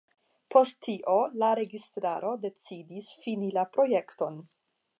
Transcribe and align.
Post 0.53 0.77
tio, 0.85 1.17
la 1.43 1.49
registaro 1.59 2.31
decidis 2.47 3.11
fini 3.27 3.51
la 3.59 3.67
projekton. 3.77 4.41